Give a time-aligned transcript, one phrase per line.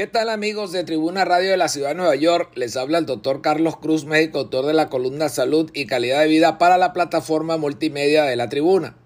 [0.00, 2.52] ¿Qué tal amigos de Tribuna Radio de la Ciudad de Nueva York?
[2.54, 6.26] Les habla el doctor Carlos Cruz, médico autor de la columna Salud y Calidad de
[6.26, 8.96] Vida para la plataforma multimedia de la Tribuna.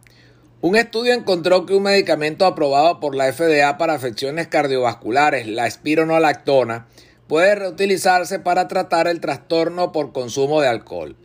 [0.61, 6.87] Un estudio encontró que un medicamento aprobado por la FDA para afecciones cardiovasculares, la espironolactona,
[7.27, 11.17] puede reutilizarse para tratar el trastorno por consumo de alcohol.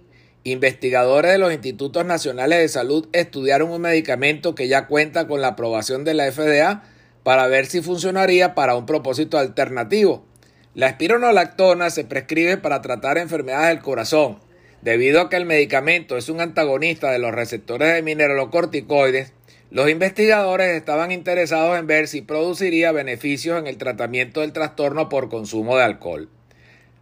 [0.45, 5.49] Investigadores de los Institutos Nacionales de Salud estudiaron un medicamento que ya cuenta con la
[5.49, 6.81] aprobación de la FDA
[7.23, 10.25] para ver si funcionaría para un propósito alternativo.
[10.73, 14.39] La espironolactona se prescribe para tratar enfermedades del corazón.
[14.81, 19.33] Debido a que el medicamento es un antagonista de los receptores de mineralocorticoides,
[19.71, 25.29] los investigadores estaban interesados en ver si produciría beneficios en el tratamiento del trastorno por
[25.29, 26.29] consumo de alcohol.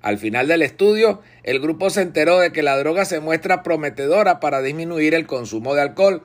[0.02, 4.40] Al final del estudio, el grupo se enteró de que la droga se muestra prometedora
[4.40, 6.24] para disminuir el consumo de alcohol.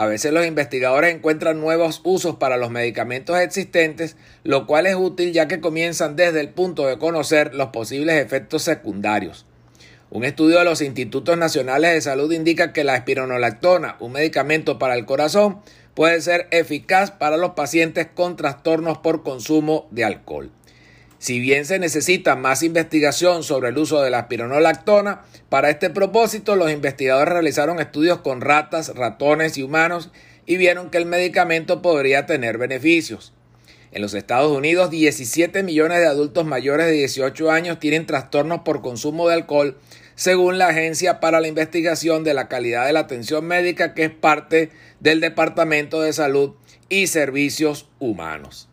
[0.00, 5.34] A veces los investigadores encuentran nuevos usos para los medicamentos existentes, lo cual es útil
[5.34, 9.44] ya que comienzan desde el punto de conocer los posibles efectos secundarios.
[10.08, 14.94] Un estudio de los Institutos Nacionales de Salud indica que la espironolactona, un medicamento para
[14.94, 15.58] el corazón,
[15.92, 20.50] puede ser eficaz para los pacientes con trastornos por consumo de alcohol.
[21.20, 26.56] Si bien se necesita más investigación sobre el uso de la espironolactona, para este propósito
[26.56, 30.10] los investigadores realizaron estudios con ratas, ratones y humanos
[30.46, 33.34] y vieron que el medicamento podría tener beneficios.
[33.92, 38.80] En los Estados Unidos, 17 millones de adultos mayores de 18 años tienen trastornos por
[38.80, 39.76] consumo de alcohol,
[40.14, 44.10] según la Agencia para la Investigación de la Calidad de la Atención Médica, que es
[44.10, 46.54] parte del Departamento de Salud
[46.88, 48.69] y Servicios Humanos.